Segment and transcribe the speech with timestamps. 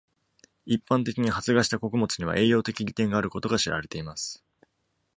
[0.65, 4.43] 一般的に、発芽した穀物には栄養的利点があることが知られています。